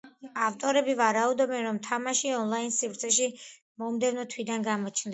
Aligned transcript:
ავტორები 0.45 0.95
ვარაუდობენ, 1.01 1.61
რომ 1.67 1.79
თამაში 1.89 2.35
ონლაინ 2.39 2.75
სივრცეში 2.81 3.31
მომდევნო 3.39 4.29
თვიდან 4.37 4.71
გამოჩნდება. 4.75 5.09